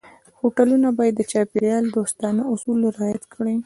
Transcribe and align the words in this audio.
هوټلونه 0.39 0.87
باید 0.97 1.13
د 1.17 1.21
چاپېریال 1.31 1.83
دوستانه 1.95 2.41
اصول 2.53 2.79
رعایت 2.97 3.23
کړي. 3.33 3.55